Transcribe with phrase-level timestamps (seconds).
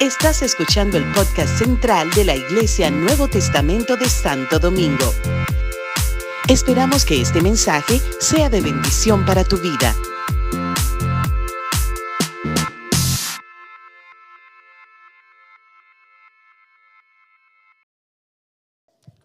[0.00, 5.12] Estás escuchando el podcast central de la Iglesia Nuevo Testamento de Santo Domingo.
[6.48, 9.96] Esperamos que este mensaje sea de bendición para tu vida.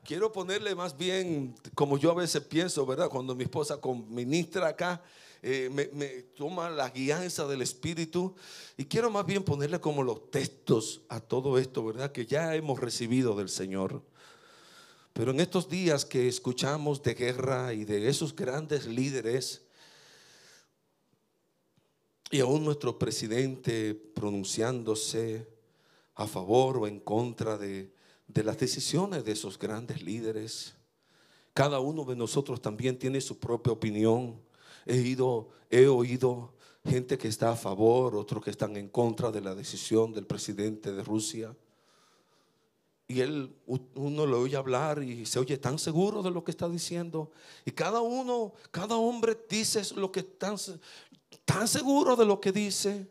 [0.05, 3.09] Quiero ponerle más bien, como yo a veces pienso, ¿verdad?
[3.09, 5.03] Cuando mi esposa ministra acá,
[5.41, 8.35] eh, me, toma la guianza del Espíritu
[8.75, 12.11] y quiero más bien ponerle como los textos a todo esto, ¿verdad?
[12.11, 14.03] Que ya hemos recibido del Señor.
[15.13, 19.63] Pero en estos días que escuchamos de guerra y de esos grandes líderes,
[22.31, 25.47] y aún nuestro presidente pronunciándose
[26.15, 27.93] a favor o en contra de,
[28.27, 30.75] de las decisiones de esos grandes líderes,
[31.53, 34.39] cada uno de nosotros también tiene su propia opinión
[34.89, 39.41] he, ido, he oído gente que está a favor, otros que están en contra de
[39.41, 41.55] la decisión del presidente de Rusia.
[43.07, 43.55] Y él,
[43.95, 47.31] uno lo oye hablar y se oye tan seguro de lo que está diciendo.
[47.65, 50.57] Y cada uno, cada hombre dice lo que tan,
[51.45, 53.07] tan seguro de lo que dice.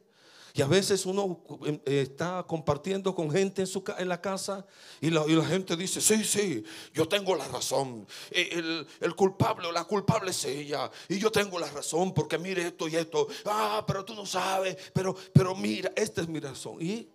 [0.54, 4.66] Y a veces uno em, eh, está compartiendo con gente en, su, en la casa
[5.00, 8.06] y la, gente dice, sí, sí, yo tengo la razón.
[8.30, 10.90] E, el, el, culpable o la culpable es ella.
[11.08, 13.28] Y yo tengo la razón porque mire esto y esto.
[13.44, 14.76] Ah, pero tú no sabes.
[14.92, 16.80] Pero, pero mira, esta es mi razón.
[16.80, 17.08] Y,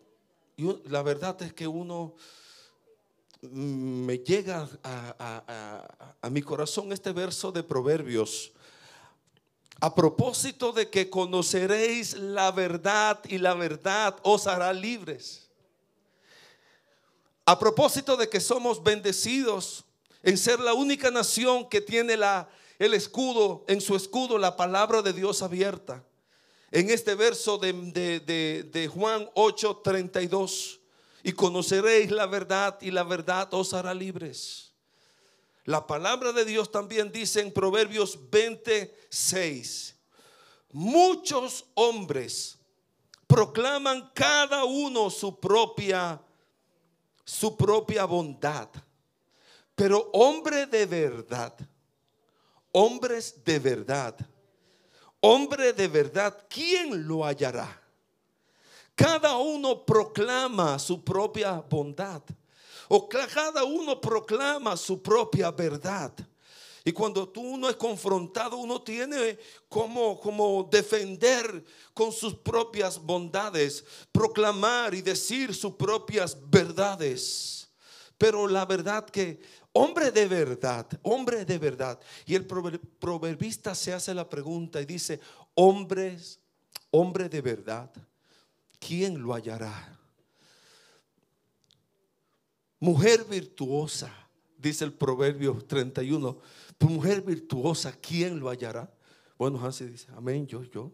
[0.85, 2.13] la verdad es que uno
[3.41, 8.53] mm, me llega a, a mi corazón este verso de Proverbios
[9.79, 15.49] a propósito de que conoceréis la verdad y la verdad os hará libres.
[17.45, 19.83] A propósito de que somos bendecidos
[20.21, 25.01] en ser la única nación que tiene la, el escudo, en su escudo la palabra
[25.01, 26.03] de Dios abierta.
[26.71, 30.79] En este verso de, de, de Juan 8, 32,
[31.23, 34.72] y conoceréis la verdad y la verdad os hará libres.
[35.65, 39.95] La palabra de Dios también dice en Proverbios 26,
[40.71, 42.57] muchos hombres
[43.27, 46.21] proclaman cada uno su propia
[47.25, 48.69] su propia bondad.
[49.75, 51.53] Pero hombre de verdad,
[52.71, 54.15] hombres de verdad,
[55.19, 57.81] hombre de verdad, ¿quién lo hallará?
[58.95, 62.21] Cada uno proclama su propia bondad
[62.95, 66.13] o cada uno proclama su propia verdad.
[66.85, 73.83] Y cuando tú uno es confrontado, uno tiene como, como defender con sus propias bondades,
[74.11, 77.67] proclamar y decir sus propias verdades.
[78.15, 81.99] Pero la verdad que, hombre de verdad, hombre de verdad.
[82.27, 85.19] Y el proverbista se hace la pregunta y dice,
[85.55, 86.39] hombres,
[86.91, 87.91] hombre de verdad,
[88.77, 90.02] ¿quién lo hallará?
[92.83, 94.11] Mujer virtuosa,
[94.57, 96.37] dice el Proverbio 31.
[96.81, 98.93] Mujer virtuosa, ¿quién lo hallará?
[99.37, 100.91] Bueno, Hansi dice, amén, yo, yo.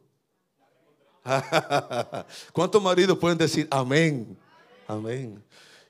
[2.54, 4.38] ¿Cuántos maridos pueden decir amén?
[4.86, 5.44] Amén.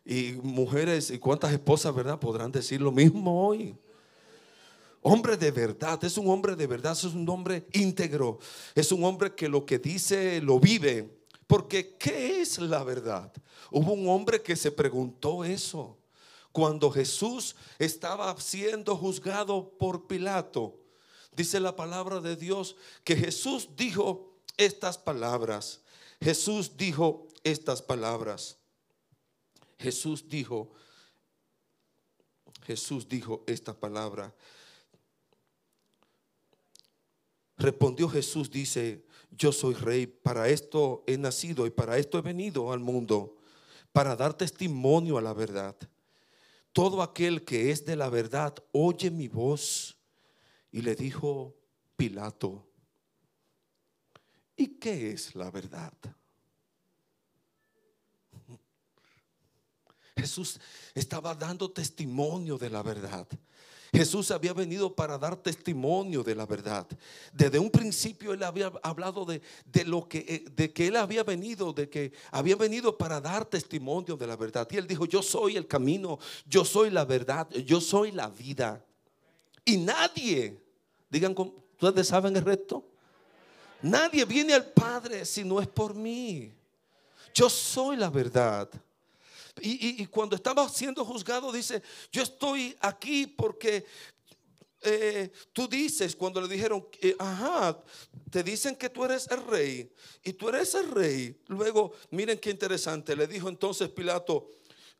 [0.05, 2.17] Y mujeres, y cuántas esposas, ¿verdad?
[2.17, 3.75] Podrán decir lo mismo hoy.
[5.01, 8.39] Hombre de verdad, es un hombre de verdad, es un hombre íntegro,
[8.73, 11.18] es un hombre que lo que dice lo vive.
[11.49, 13.33] Porque ¿qué es la verdad?
[13.71, 15.97] Hubo un hombre que se preguntó eso
[16.51, 20.77] cuando Jesús estaba siendo juzgado por Pilato.
[21.35, 25.81] Dice la palabra de Dios que Jesús dijo estas palabras.
[26.21, 28.59] Jesús dijo estas palabras.
[29.79, 30.69] Jesús dijo,
[32.61, 34.35] Jesús dijo esta palabra.
[37.59, 42.71] Respondió Jesús, dice, yo soy rey, para esto he nacido y para esto he venido
[42.71, 43.35] al mundo,
[43.91, 45.75] para dar testimonio a la verdad.
[46.71, 49.97] Todo aquel que es de la verdad oye mi voz.
[50.71, 51.55] Y le dijo
[51.97, 52.65] Pilato,
[54.55, 55.93] ¿y qué es la verdad?
[60.15, 60.59] Jesús
[60.93, 63.27] estaba dando testimonio de la verdad.
[63.91, 66.87] Jesús había venido para dar testimonio de la verdad.
[67.33, 69.41] Desde un principio él había hablado de,
[69.85, 74.15] lo que, eh, de que él había venido, de que había venido para dar testimonio
[74.15, 74.67] de la verdad.
[74.71, 78.85] Y él dijo, yo soy el camino, yo soy la verdad, yo soy la vida.
[79.65, 80.61] Y nadie,
[81.09, 82.85] digan, ¿ustedes saben el resto?
[83.81, 86.53] Nadie viene al Padre si no es por mí.
[87.33, 88.69] Yo soy la verdad.
[89.61, 93.85] Y, cuando estaba siendo juzgado dice, yo estoy aquí porque
[94.81, 97.83] eh, tú dices cuando le dijeron, eh, ajá,
[98.29, 99.91] te dicen que tú eres el rey
[100.23, 101.41] y tú eres el rey.
[101.47, 104.49] Luego, miren qué interesante, le dijo entonces Pilato,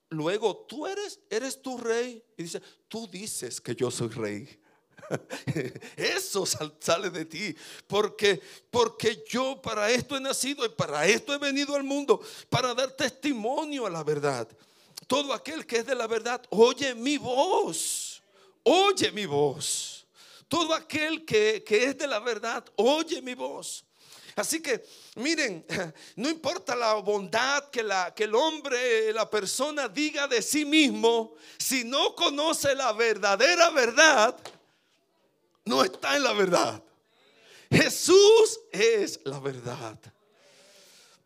[0.09, 2.23] luego tú eres, eres tu rey.
[2.37, 4.59] Y dice, tú dices que yo soy rey.
[5.95, 7.55] Eso sale de ti,
[7.87, 12.73] porque porque yo para esto he nacido y para esto he venido al mundo, para
[12.73, 14.47] dar testimonio a la verdad.
[15.07, 18.21] Todo aquel que es de la verdad, oye mi voz,
[18.63, 20.05] oye mi voz.
[20.47, 23.85] Todo aquel que, es de la verdad, oye mi voz.
[24.35, 24.83] Así que,
[25.15, 25.65] miren,
[26.15, 31.35] no importa la bondad que, la, que el hombre, la persona diga de sí mismo,
[31.57, 34.35] si no conoce la verdadera verdad,
[35.69, 36.83] no está en la verdad.
[37.71, 39.99] Jesús es la verdad.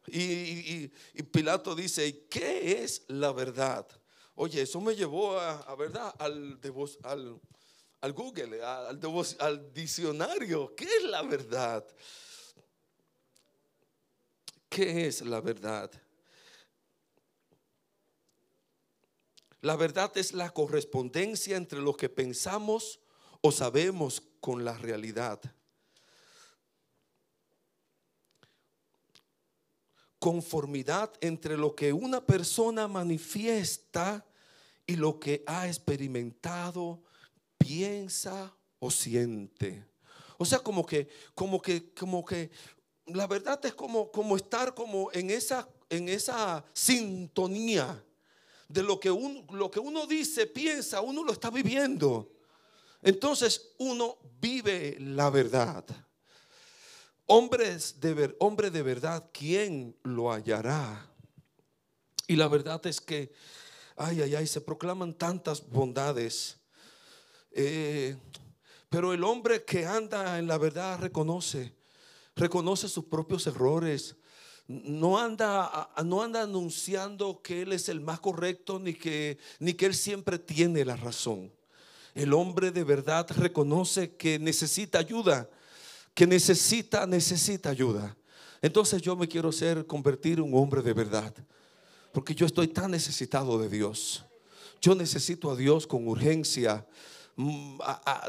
[0.08, 0.90] Y,
[1.32, 3.88] Pilato dice, ¿qué es la verdad?
[4.36, 6.60] Oye, eso me llevó a, verdad al,
[7.04, 7.40] al,
[8.02, 9.00] al Google, al,
[9.40, 10.76] al diccionario.
[10.76, 11.88] ¿Qué es la verdad?
[14.68, 15.90] ¿Qué es la verdad?
[19.62, 23.00] La verdad es la correspondencia entre lo que pensamos
[23.40, 25.40] o sabemos con la realidad.
[30.20, 34.26] Conformidad entre lo que una persona manifiesta
[34.86, 37.02] y lo que ha experimentado,
[37.58, 39.86] piensa o siente.
[40.38, 42.52] O sea, como que, como que, como que,
[43.06, 48.04] la verdad es como, como estar como en esa, en esa sintonía
[48.68, 52.33] de lo que, uno, lo que uno dice, piensa, uno lo está viviendo.
[53.04, 55.84] Entonces uno vive la verdad.
[57.26, 61.10] Hombres de hombre de verdad, ¿quién lo hallará?
[62.28, 63.34] Y la verdad es que,
[63.98, 66.58] ay, ay, ay, se proclaman tantas bondades.
[67.52, 68.16] Eh,
[68.90, 71.74] pero el hombre que anda en la verdad reconoce,
[72.36, 74.16] reconoce sus propios errores.
[74.68, 79.88] No anda, no anda anunciando que él es el más correcto ni que, ni que
[79.88, 81.52] él siempre tiene la razón.
[82.16, 85.50] El hombre de verdad reconoce que necesita ayuda,
[86.14, 88.16] que necesita, necesita ayuda.
[88.62, 91.34] Entonces yo me quiero ser, convertir en un hombre de verdad,
[92.12, 94.24] porque yo estoy tan necesitado de Dios.
[94.80, 96.86] Yo necesito a Dios con urgencia,
[97.36, 97.80] mm,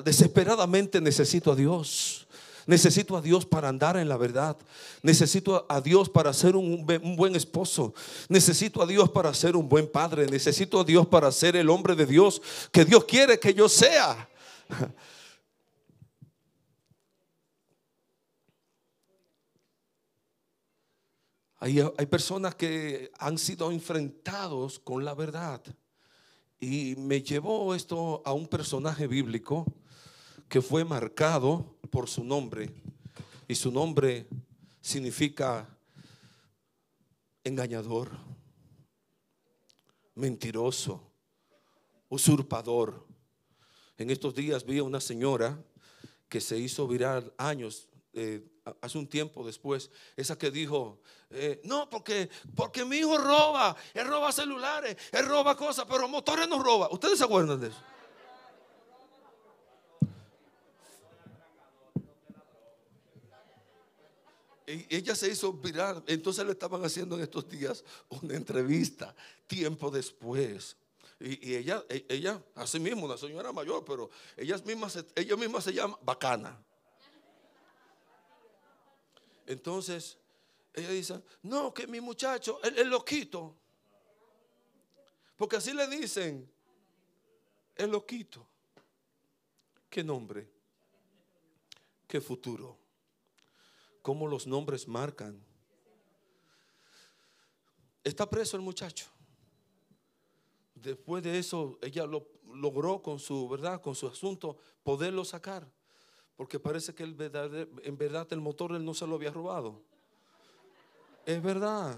[0.05, 2.27] desesperadamente necesito a Dios.
[2.67, 4.57] Necesito a Dios para andar en la verdad.
[5.03, 7.95] Necesito a Dios para ser un, buen esposo.
[8.29, 10.27] Necesito a Dios para ser un buen padre.
[10.27, 12.41] Necesito a Dios para ser el hombre de Dios
[12.73, 14.29] que Dios quiere que yo sea.
[21.61, 25.63] Hay, hay, personas que han sido enfrentados con la verdad.
[26.61, 29.65] Y me llevó esto a un personaje bíblico
[30.49, 32.71] que fue marcado por su nombre.
[33.49, 34.27] Y su nombre
[34.81, 35.69] significa
[37.43, 38.11] engañador,
[40.15, 41.13] mentiroso,
[42.09, 43.07] usurpador.
[43.99, 45.63] En estos días vi a una señora
[46.29, 48.45] que se hizo viral años, eh,
[48.81, 51.01] hace un tiempo después, esa que dijo,
[51.31, 56.49] eh, no, porque, porque mi hijo roba, él roba celulares, él roba cosas, pero motores
[56.49, 56.89] no roba.
[56.91, 57.94] ¿Ustedes se acuerdan de eso?
[64.67, 66.03] Ella se hizo viral.
[66.07, 69.15] Entonces le estaban haciendo en estos días una entrevista,
[69.47, 70.77] tiempo después.
[71.21, 75.73] Y, ella, e, ella, así mismo, una señora mayor, pero ella misma, ella misma se
[75.73, 76.59] llama Bacana.
[79.47, 80.19] Entonces,
[80.73, 83.55] ella dice, no, que mi muchacho, el, loquito.
[85.37, 86.51] Porque así le dicen,
[87.77, 88.47] el loquito.
[89.89, 90.49] ¿Qué nombre?
[92.09, 92.84] ¿Qué futuro?
[94.05, 95.43] Cómo los nombres marcan.
[98.05, 99.07] Está preso el muchacho.
[100.75, 105.67] Después de eso, ella lo logró con su verdad, con su asunto, poderlo sacar.
[106.37, 109.81] Porque parece que en verdad el motor él no se lo había robado.
[111.25, 111.97] Es verdad.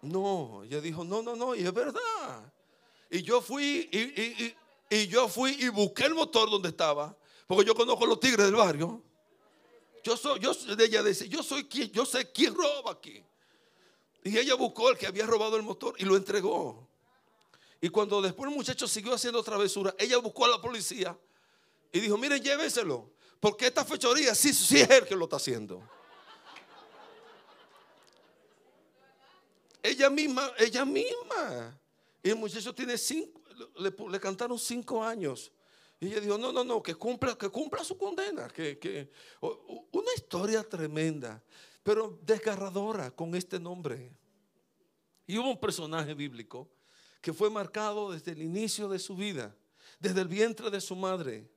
[0.00, 2.52] No, ella dijo, no, no, no, y es verdad.
[3.08, 4.56] Y yo fui y,
[4.90, 8.56] y yo fui y busqué el motor donde estaba porque yo conozco los tigres del
[8.56, 9.02] barrio.
[10.02, 10.40] Yo soy,
[10.78, 13.22] ella dice, yo soy quien, yo sé quién roba aquí.
[14.24, 16.88] Y ella buscó el que había robado el motor y lo entregó.
[17.80, 21.16] Y cuando después el muchacho siguió haciendo travesura, ella buscó a la policía
[21.92, 23.10] y dijo, miren, lléveselo.
[23.40, 25.82] Porque esta fechoría sí, sí es él que lo está haciendo.
[29.82, 31.76] Ella misma, ella misma.
[32.22, 33.40] Y el muchacho tiene cinco,
[33.78, 35.50] le cantaron cinco años.
[36.02, 38.48] Y ella dijo, no, no, no, que cumpla, que cumpla su condena.
[38.48, 39.08] Que, que,
[39.40, 41.40] una historia tremenda,
[41.84, 44.10] pero desgarradora con este nombre.
[45.28, 46.68] Y hubo un personaje bíblico
[47.20, 49.54] que fue marcado desde el inicio de su vida,
[50.00, 51.48] desde el vientre de su madre.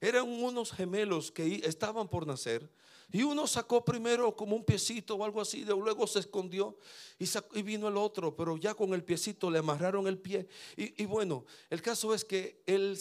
[0.00, 2.68] Eran unos gemelos que estaban por nacer
[3.10, 6.76] y uno sacó primero como un piecito o algo así, luego se escondió
[7.18, 10.46] y, vino el otro, pero ya con el piecito le amarraron el pie.
[10.76, 12.98] Y, bueno, el caso es que él,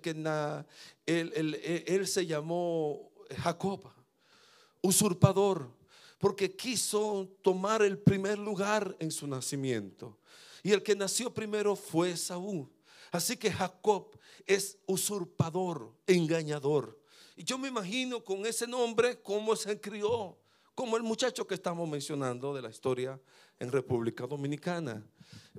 [0.00, 0.64] que
[1.06, 3.10] él, se llamó
[3.42, 3.90] Jacob,
[4.82, 5.68] usurpador,
[6.18, 10.16] porque quiso tomar el primer lugar en su nacimiento.
[10.62, 12.70] Y el que nació primero fue Saúl.
[13.12, 16.98] Así que Jacob es usurpador, engañador.
[17.36, 20.38] Y yo me imagino con ese nombre cómo se crió,
[20.74, 23.20] como el muchacho que estamos mencionando de la historia
[23.58, 25.06] en República Dominicana.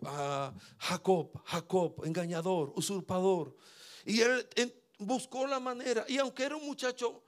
[0.03, 3.55] Ah, Jacob, Jacob, engañador, usurpador.
[4.03, 4.48] Y él
[4.98, 7.24] buscó la manera, y aunque era un muchacho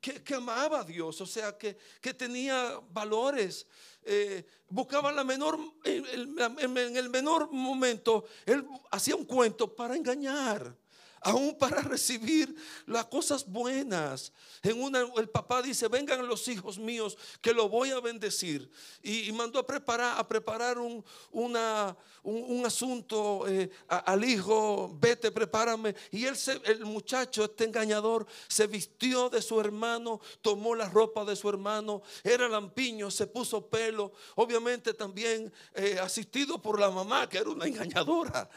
[0.00, 3.66] que, amaba a Dios, o sea, que, que tenía valores,
[4.02, 10.76] eh, buscaba la menor, en el menor momento, él hacía un cuento para engañar
[11.20, 12.54] aún para recibir
[12.86, 14.32] las cosas buenas.
[14.62, 18.70] El papá dice, vengan los hijos míos, que lo voy a bendecir.
[19.02, 25.94] Y, mandó a preparar, a preparar un, una, un, asunto eh, al hijo, vete, prepárame.
[26.10, 31.36] Y él el muchacho, este engañador, se vistió de su hermano, tomó la ropa de
[31.36, 37.38] su hermano, era lampiño, se puso pelo, obviamente también eh, asistido por la mamá, que
[37.38, 38.48] era una engañadora.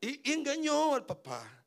[0.00, 1.58] Y, engañó al papá.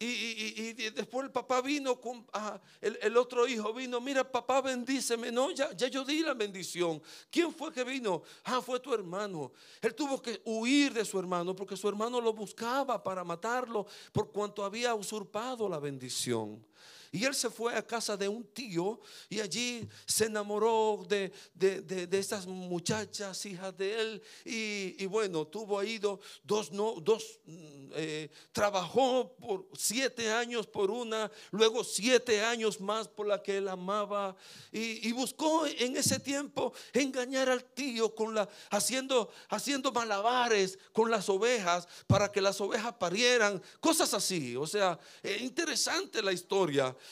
[0.00, 5.50] Y, después el papá vino con ah, el, otro hijo vino, mira papá bendíceme, no,
[5.50, 7.02] ya, ya yo di la bendición.
[7.30, 8.22] ¿Quién fue que vino?
[8.44, 9.50] Ah, fue tu hermano.
[9.80, 14.30] Él tuvo que huir de su hermano porque su hermano lo buscaba para matarlo por
[14.30, 16.64] cuanto había usurpado la bendición.
[17.10, 22.18] Y él se fue a casa de un tío y allí se enamoró de, de,
[22.18, 24.22] estas muchachas, hijas de él.
[24.44, 31.30] Y, bueno, tuvo ahí dos, no, dos mm, eh, trabajó por siete años por una,
[31.50, 34.36] luego siete años más por la que él amaba.
[34.70, 41.28] Y, buscó en ese tiempo engañar al tío con la, haciendo, haciendo malabares con las
[41.28, 44.54] ovejas para que las ovejas parieran, cosas así.
[44.54, 46.67] O sea, eh, interesante la historia.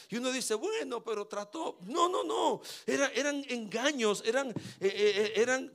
[0.09, 1.79] Y uno dice, bueno, pero trató.
[1.83, 2.61] No, no, no.
[2.87, 5.73] eran engaños, eran, eh, eh, eh, eran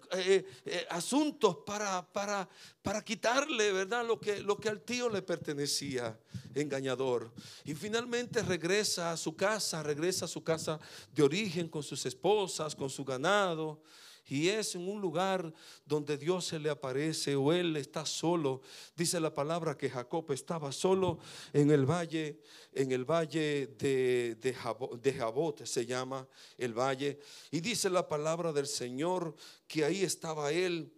[0.89, 2.47] asuntos para, para,
[2.81, 4.05] para quitarle, ¿verdad?
[4.05, 6.17] Lo que, lo que al tío le pertenecía,
[6.53, 7.31] engañador.
[7.65, 10.79] Y finalmente regresa a su casa, regresa a su casa
[11.13, 13.81] de origen con sus esposas, con su ganado.
[14.27, 15.53] Y es en un lugar
[15.85, 18.61] donde Dios se le aparece o él está solo.
[18.95, 21.19] Dice la palabra que Jacob estaba solo
[21.53, 22.39] en el valle,
[22.73, 27.19] en el valle de, de, Jabot, se llama el valle.
[27.51, 29.35] Y dice la palabra del Señor
[29.67, 30.91] que ahí estaba él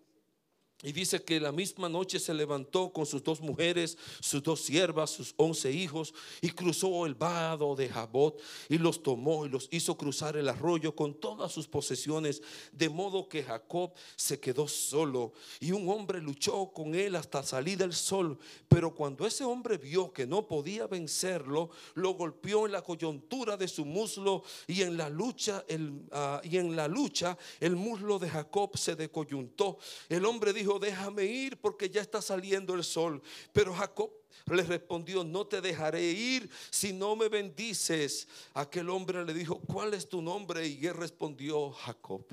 [0.84, 5.10] y dice que la misma noche se levantó con sus dos mujeres, sus dos siervas,
[5.10, 9.98] sus once hijos, y cruzó el vado de Jabot, y los tomó y los hizo
[9.98, 12.42] cruzar el arroyo con todas sus posesiones,
[12.74, 15.34] de modo que Jacob se quedó solo.
[15.62, 18.38] Y un hombre luchó con él hasta salir del sol,
[18.68, 23.70] pero cuando ese hombre vio que no podía vencerlo, lo golpeó en la coyuntura de
[23.70, 28.30] su muslo, y en la lucha, el, ah, y en la lucha el muslo de
[28.30, 29.78] Jacob se decoyuntó.
[30.10, 33.22] El hombre dijo, déjame ir porque ya está saliendo el sol.
[33.52, 34.12] Pero Jacob
[34.52, 38.28] le respondió, no te dejaré ir si no me bendices.
[38.54, 40.68] Aquel hombre le dijo, ¿cuál es tu nombre?
[40.68, 42.26] Y él respondió, Jacob.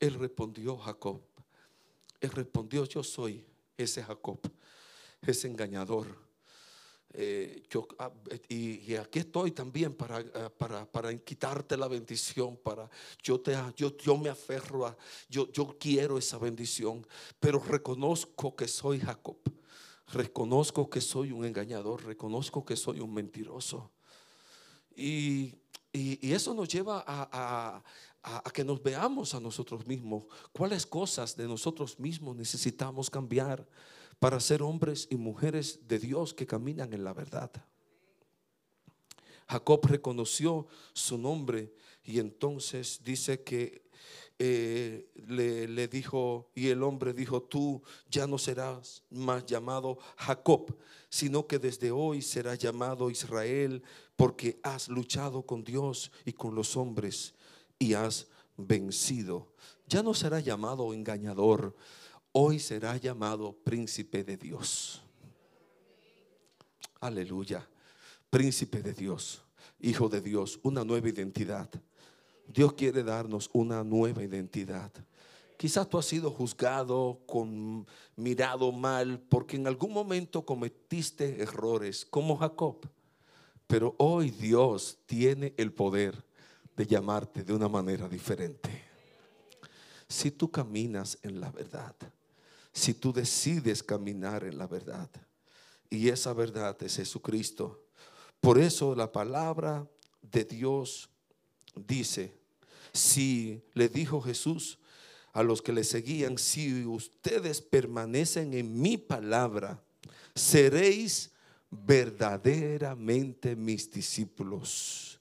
[0.00, 1.20] Él respondió, Jacob.
[2.20, 3.44] Él respondió, yo soy
[3.76, 4.40] ese Jacob,
[5.22, 6.25] ese engañador
[7.18, 8.12] eh, yo, ah,
[8.46, 12.90] y, aquí estoy también para, ah, para, para, quitarte la bendición, para
[13.22, 14.94] yo te yo, yo me aferro a,
[15.26, 17.06] yo, yo quiero esa bendición,
[17.40, 19.38] pero reconozco que soy Jacob,
[20.08, 23.90] reconozco que soy un engañador, reconozco que soy un mentiroso.
[24.94, 25.54] Y,
[25.94, 27.82] y, eso nos lleva a,
[28.22, 33.66] a, a, que nos veamos a nosotros mismos, cuáles cosas de nosotros mismos necesitamos cambiar
[34.18, 37.50] para ser hombres y mujeres de Dios que caminan en la verdad.
[39.48, 43.86] Jacob reconoció su nombre y entonces dice que
[44.38, 50.76] eh, le, le, dijo, y el hombre dijo, tú ya no serás más llamado Jacob,
[51.08, 53.82] sino que desde hoy serás llamado Israel,
[54.14, 57.34] porque has luchado con Dios y con los hombres
[57.78, 59.54] y has vencido.
[59.88, 61.74] Ya no será llamado engañador,
[62.38, 65.02] hoy será llamado príncipe de Dios.
[67.00, 67.66] Aleluya,
[68.28, 69.42] príncipe de Dios,
[69.80, 71.70] hijo de Dios, una nueva identidad.
[72.46, 74.92] Dios quiere darnos una nueva identidad.
[75.56, 82.36] Quizás tú has sido juzgado, con mirado mal, porque en algún momento cometiste errores, como
[82.36, 82.86] Jacob.
[83.66, 86.22] Pero hoy Dios tiene el poder
[86.76, 88.84] de llamarte de una manera diferente.
[90.06, 91.96] Si tú caminas en la verdad,
[92.76, 95.08] si tú decides caminar en la verdad,
[95.88, 97.86] y esa verdad es Jesucristo.
[98.38, 99.88] Por eso la palabra
[100.20, 101.08] de Dios
[101.74, 102.36] dice,
[102.92, 104.78] si le dijo Jesús
[105.32, 109.82] a los que le seguían, si ustedes permanecen en mi palabra,
[110.34, 111.32] seréis
[111.70, 115.18] verdaderamente mis discípulos.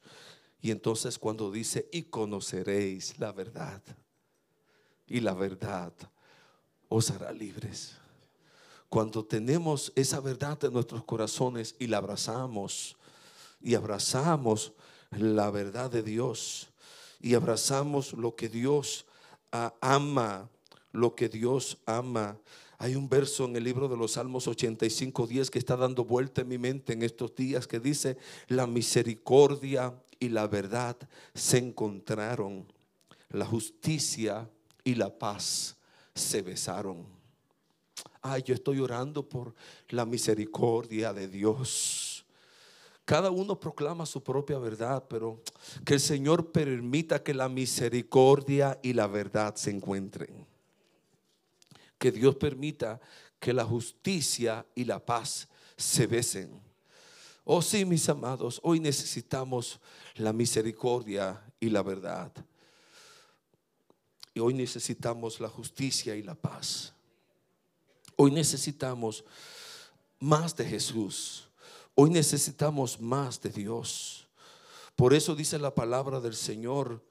[0.59, 3.81] Y entonces cuando dice, y conoceréis la verdad,
[5.07, 5.93] y la verdad
[6.95, 7.97] os hará libres.
[8.87, 12.95] Cuando tenemos esa verdad en nuestros corazones y la abrazamos,
[13.61, 14.71] y abrazamos
[15.11, 16.69] la verdad de Dios,
[17.19, 19.05] y abrazamos lo que Dios
[19.51, 20.49] ah, ama,
[20.93, 22.37] lo que Dios ama.
[22.77, 26.41] Hay un verso en el libro de los Salmos 85, 10 que está dando vuelta
[26.41, 30.95] en mi mente en estos días que dice, la misericordia y la verdad
[31.33, 32.65] se encontraron,
[33.31, 34.49] la justicia
[34.85, 35.74] y la paz
[36.15, 37.05] se besaron.
[38.21, 39.53] Ay, yo estoy orando por
[39.89, 42.25] la misericordia de Dios.
[43.03, 45.43] Cada uno proclama su propia verdad, pero
[45.85, 50.47] que el Señor permita que la misericordia y la verdad se encuentren.
[51.99, 52.99] Que Dios permita
[53.39, 56.59] que la justicia y la paz se besen.
[57.43, 59.79] Oh sí, mis amados, hoy necesitamos
[60.15, 62.31] la misericordia y la verdad.
[64.35, 66.93] Y hoy necesitamos la justicia y la paz.
[68.17, 69.23] Hoy necesitamos
[70.19, 71.47] más de Jesús.
[71.95, 74.27] Hoy necesitamos más de Dios.
[74.97, 77.01] Por eso dice la palabra del Señor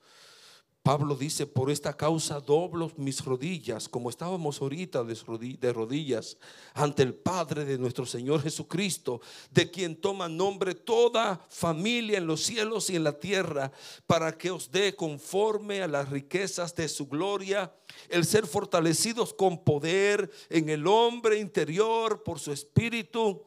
[0.84, 6.36] Pablo dice, por esta causa doblo mis rodillas, como estábamos ahorita de rodillas,
[6.74, 12.42] ante el Padre de nuestro Señor Jesucristo, de quien toma nombre toda familia en los
[12.42, 13.72] cielos y en la tierra,
[14.06, 17.74] para que os dé conforme a las riquezas de su gloria,
[18.10, 23.42] el ser fortalecidos con poder en el hombre interior por su espíritu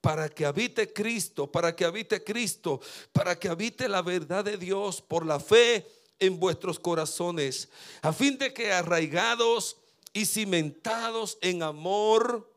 [0.00, 2.80] para que habite Cristo, para que habite Cristo,
[3.12, 7.68] para que habite la verdad de Dios por la fe en vuestros corazones,
[8.02, 9.76] a fin de que arraigados
[10.12, 12.50] y cimentados en amor,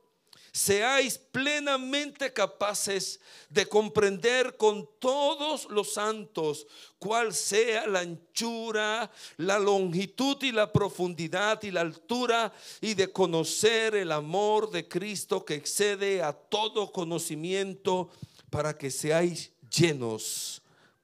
[0.52, 6.67] seáis plenamente capaces de comprender con todos los santos
[7.00, 13.95] cuál sea la anchura, la longitud y la profundidad y la altura y de conocer
[13.95, 18.10] el amor de Cristo que excede a todo conocimiento
[18.50, 20.62] para que seáis llenos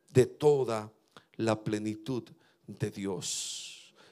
[0.10, 0.92] de toda
[1.38, 2.24] la plenitud
[2.68, 3.68] de Dios.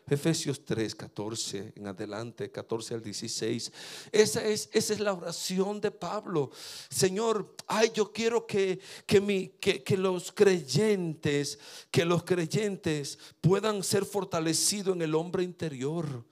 [0.07, 3.71] Efesios 3, 14 en adelante, 14 al 16.
[4.11, 6.51] Esa es, esa es la oración de Pablo.
[6.89, 11.57] Señor, ay, yo quiero que, que, mi, que, que los creyentes,
[11.89, 16.23] que los creyentes puedan ser fortalecidos en el hombre interior.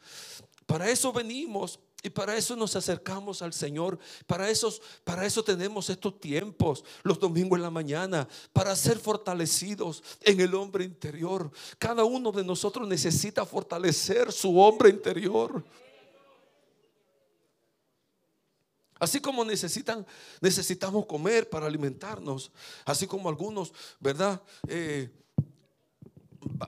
[0.68, 3.98] Para eso venimos y para eso nos acercamos al Señor.
[4.28, 4.74] Para eso,
[5.06, 10.54] para eso tenemos estos tiempos, los domingos en la mañana, para ser fortalecidos en el
[10.54, 11.50] hombre interior.
[11.80, 15.64] Cada uno de nosotros necesita fortalecer su hombre interior.
[19.00, 20.06] Así como necesitan,
[20.42, 22.52] necesitamos comer para alimentarnos,
[22.84, 24.42] así como algunos, ¿verdad?
[24.68, 25.10] Eh,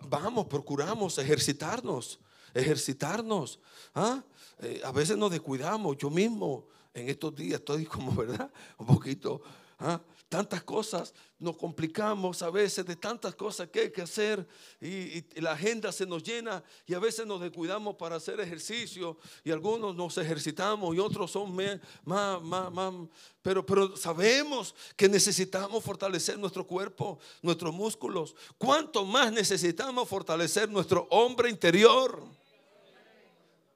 [0.07, 2.19] vamos, procuramos ejercitarnos,
[2.55, 3.59] ejercitarnos.
[3.93, 4.23] ¿ah?
[4.59, 5.97] Eh, a veces nos descuidamos.
[5.97, 8.51] Yo mismo en estos días estoy como, ¿verdad?
[8.77, 9.41] Un poquito,
[9.79, 10.01] ¿ah?
[10.29, 14.45] tantas cosas, nos complicamos a veces de tantas cosas que hay que hacer
[14.81, 19.51] y, la agenda se nos llena y a veces nos descuidamos para hacer ejercicio y
[19.51, 22.93] algunos nos ejercitamos y otros son más, más, más,
[23.41, 28.35] pero, pero sabemos que necesitamos fortalecer nuestro cuerpo, nuestros músculos.
[28.57, 32.23] ¿Cuánto más necesitamos fortalecer nuestro hombre interior?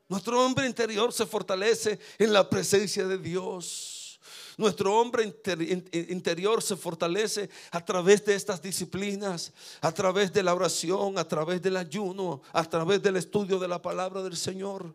[0.09, 4.19] Nuestro hombre interior se fortalece en la presencia de Dios.
[4.57, 11.17] Nuestro hombre interior se fortalece a través de estas disciplinas, a través de la oración,
[11.17, 14.93] a través del ayuno, a través del estudio de la palabra del Señor.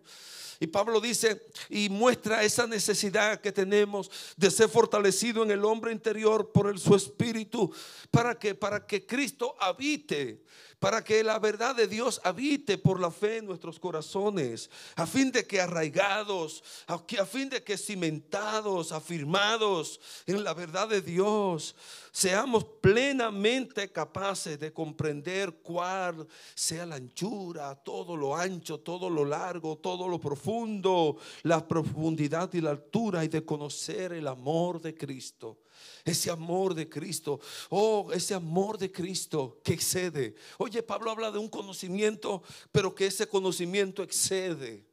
[0.60, 5.92] Y Pablo dice y muestra esa necesidad que tenemos de ser fortalecido en el hombre
[5.92, 7.72] interior por el, su espíritu
[8.10, 10.42] para que para que Cristo habite
[10.78, 15.32] para que la verdad de Dios habite por la fe en nuestros corazones, a fin
[15.32, 21.74] de que arraigados, a, fin de que cimentados, afirmados en la verdad de Dios,
[22.12, 29.78] seamos plenamente capaces de comprender cuál sea la anchura, todo lo ancho, todo lo largo,
[29.78, 35.63] todo lo profundo, la profundidad y la altura y de conocer el amor de Cristo
[36.04, 37.40] ese amor de Cristo.
[37.70, 40.34] Oh, ese amor de Cristo que excede.
[40.58, 44.84] Oye, Pablo habla de un conocimiento, pero que ese conocimiento excede.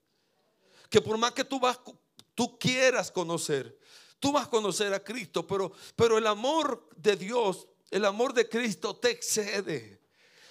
[0.89, 1.79] Que por más que tú vas,
[2.35, 3.77] tú quieras conocer,
[4.19, 8.47] tú vas a conocer a Cristo, pero, pero el amor de Dios, el amor de
[8.47, 9.99] Cristo te excede.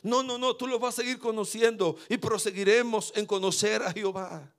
[0.02, 4.54] No, no, no, tú lo vas a seguir conociendo y proseguiremos en conocer a Jehová.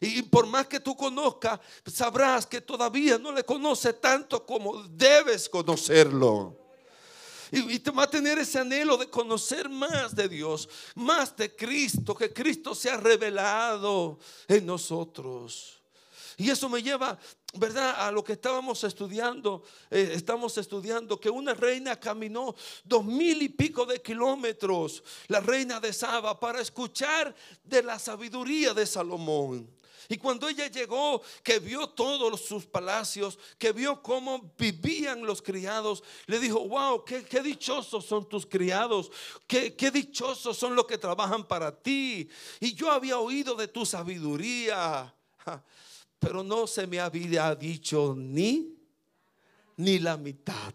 [0.00, 5.48] Y por más que tú conozcas, sabrás que todavía no le conoce tanto como debes
[5.48, 6.66] conocerlo.
[7.50, 12.14] Y, te va a tener ese anhelo de conocer más de Dios, más de Cristo,
[12.14, 15.80] que Cristo se ha revelado en nosotros.
[16.36, 17.18] Y eso me lleva,
[17.54, 18.06] ¿verdad?
[18.06, 19.62] A lo que estábamos estudiando.
[19.90, 22.54] Eh, estamos estudiando que una reina caminó
[22.84, 28.74] dos mil y pico de kilómetros, la reina de Saba, para escuchar de la sabiduría
[28.74, 29.70] de Salomón.
[30.08, 36.02] Y cuando ella llegó, que vio todos sus palacios, que vio cómo vivían los criados,
[36.26, 39.10] le dijo, wow, qué, dichosos son tus criados,
[39.46, 42.28] qué, qué dichosos son los que trabajan para ti.
[42.60, 45.14] Y yo había oído de tu sabiduría,
[46.18, 48.76] pero no se me había dicho ni,
[49.76, 50.74] ni la mitad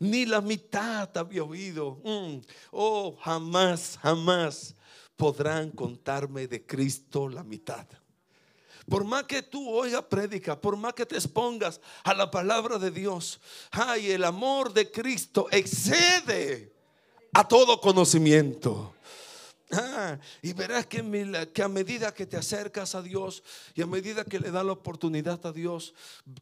[0.00, 2.00] ni la mitad había oído.
[2.04, 2.40] Mm.
[2.70, 4.74] Oh, jamás, jamás
[5.16, 7.86] podrán contarme de Cristo la mitad.
[8.88, 12.90] Por más que tú oigas prédica, por más que te expongas a la palabra de
[12.90, 16.72] Dios, ay, el amor de Cristo excede
[17.34, 18.94] a todo conocimiento.
[19.70, 23.42] Ah, y verás que, a medida que te acercas a Dios
[23.74, 25.92] y a medida que le das la oportunidad a Dios,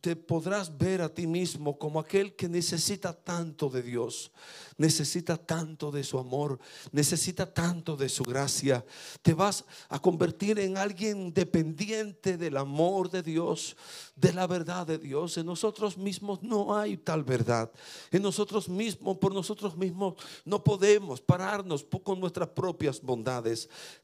[0.01, 4.31] te podrás ver a ti mismo como aquel que necesita tanto de Dios
[4.79, 6.59] necesita tanto de su amor,
[6.93, 8.85] necesita tanto de su gracia.
[9.23, 13.77] Te vas a convertir en alguien dependiente del amor de Dios,
[14.15, 15.37] de la verdad de Dios.
[15.39, 17.71] En nosotros mismos no hay tal verdad.
[18.11, 23.03] En nosotros mismos, por nosotros mismos, no podemos pararnos con nuestras propias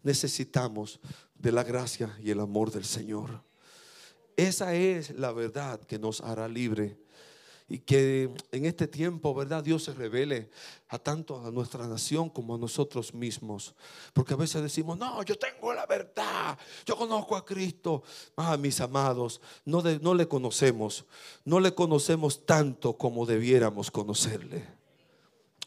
[0.02, 1.00] Necesitamos
[1.34, 3.42] de la gracia y el amor del Señor.
[4.36, 6.96] Esa es la verdad que nos hará libre
[7.72, 9.64] y que en este tiempo, ¿verdad?
[9.64, 10.50] Dios se revele
[10.88, 13.74] a tanto a nuestra nación como a nosotros mismos.
[14.12, 18.02] Porque a veces decimos, no, yo tengo la verdad, yo conozco a Cristo.
[18.36, 21.06] Ah, mis amados, no, no le conocemos,
[21.46, 24.66] no le conocemos tanto como debiéramos conocerle.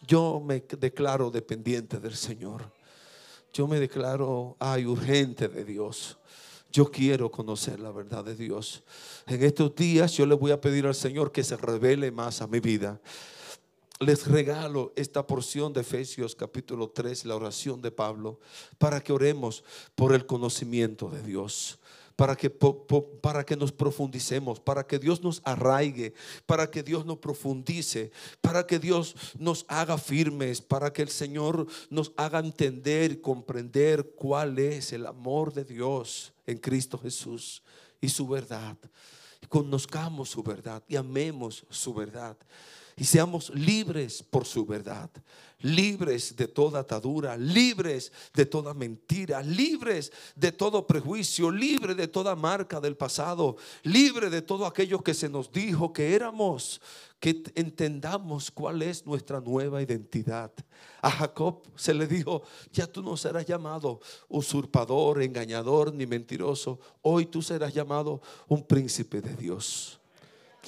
[0.06, 2.72] Yo me declaro dependiente del Señor.
[3.56, 6.18] Yo me declaro, ay, urgente de Dios.
[6.74, 8.84] Yo quiero conocer la verdad de Dios.
[9.28, 12.48] En estos días yo le voy a pedir al Señor que se revele más a
[12.48, 13.00] mi vida.
[14.02, 18.42] Les regalo esta porción de Efesios capítulo 3, la oración de Pablo,
[18.78, 19.64] para que oremos
[19.96, 21.80] por el conocimiento de Dios
[22.16, 26.14] para que, para que nos profundicemos, para que Dios nos arraigue,
[26.46, 31.68] para que Dios nos profundice, para que Dios nos haga firmes, para que el Señor
[31.90, 37.62] nos haga entender y comprender cuál es el amor de Dios en Cristo Jesús
[38.00, 38.78] y su verdad.
[39.50, 42.38] conozcamos su verdad y amemos su verdad
[42.98, 45.10] y seamos libres por su verdad,
[45.60, 52.36] libres de toda atadura, libres de toda mentira, libres de todo prejuicio, libres de toda
[52.36, 56.82] marca del pasado, libres de todo aquello que se nos dijo que éramos,
[57.20, 60.52] que entendamos cuál es nuestra nueva identidad.
[61.02, 67.26] A Jacob se le dijo, ya tú no serás llamado usurpador, engañador ni mentiroso, hoy
[67.26, 70.00] tú serás llamado un príncipe de Dios.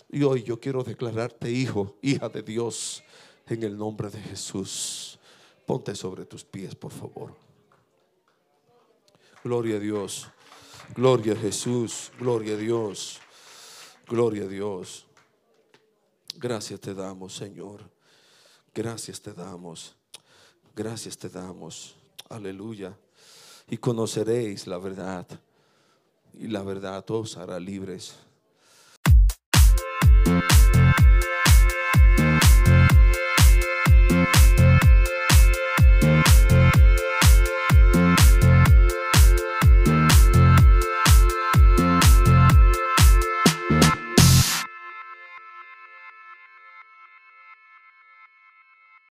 [0.09, 3.03] Y hoy yo quiero declararte hijo, hija de Dios,
[3.47, 5.19] en el nombre de Jesús.
[5.65, 7.35] Ponte sobre tus pies, por favor.
[9.43, 10.27] Gloria a Dios.
[10.95, 12.11] Gloria a Jesús.
[12.17, 13.19] Gloria a Dios.
[14.07, 15.05] Gloria a Dios.
[16.35, 17.81] Gracias te damos, Señor.
[18.73, 19.95] Gracias te damos.
[20.73, 21.97] Gracias te damos.
[22.29, 22.97] Aleluya.
[23.69, 25.27] Y conoceréis la verdad.
[26.33, 28.15] Y la verdad os hará libres